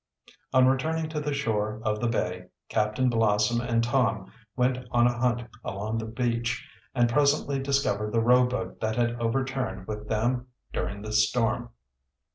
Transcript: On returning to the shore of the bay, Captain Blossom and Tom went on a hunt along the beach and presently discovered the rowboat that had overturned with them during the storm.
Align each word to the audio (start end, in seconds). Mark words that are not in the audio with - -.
On 0.51 0.65
returning 0.65 1.09
to 1.09 1.19
the 1.19 1.31
shore 1.31 1.79
of 1.83 1.99
the 2.01 2.07
bay, 2.07 2.47
Captain 2.69 3.07
Blossom 3.07 3.61
and 3.61 3.83
Tom 3.83 4.31
went 4.55 4.79
on 4.89 5.05
a 5.05 5.15
hunt 5.15 5.43
along 5.63 5.99
the 5.99 6.07
beach 6.07 6.67
and 6.95 7.07
presently 7.07 7.59
discovered 7.59 8.11
the 8.11 8.19
rowboat 8.19 8.79
that 8.81 8.95
had 8.95 9.13
overturned 9.21 9.85
with 9.87 10.07
them 10.09 10.47
during 10.73 11.03
the 11.03 11.13
storm. 11.13 11.69